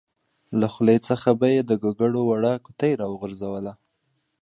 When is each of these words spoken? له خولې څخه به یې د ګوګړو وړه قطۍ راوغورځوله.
له 0.59 0.67
خولې 0.73 0.97
څخه 1.07 1.29
به 1.39 1.47
یې 1.55 1.61
د 1.69 1.71
ګوګړو 1.83 2.21
وړه 2.29 2.53
قطۍ 2.65 2.91
راوغورځوله. 3.01 3.73